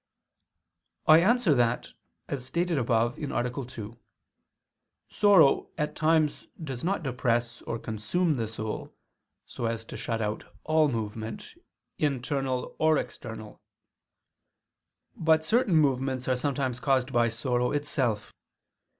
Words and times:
I 1.05 1.19
answer 1.19 1.53
that, 1.53 1.91
As 2.27 2.43
stated 2.43 2.79
above 2.79 3.19
(A. 3.19 3.65
2), 3.67 3.99
sorrow 5.09 5.69
at 5.77 5.95
times 5.95 6.47
does 6.63 6.83
not 6.83 7.03
depress 7.03 7.61
or 7.67 7.77
consume 7.77 8.35
the 8.35 8.47
soul, 8.47 8.95
so 9.45 9.67
as 9.67 9.85
to 9.85 9.97
shut 9.97 10.19
out 10.19 10.43
all 10.63 10.87
movement, 10.87 11.53
internal 11.99 12.75
or 12.79 12.97
external; 12.97 13.61
but 15.15 15.45
certain 15.45 15.75
movements 15.75 16.27
are 16.27 16.35
sometimes 16.35 16.79
caused 16.79 17.13
by 17.13 17.27
sorrow 17.27 17.71
itself. 17.71 18.33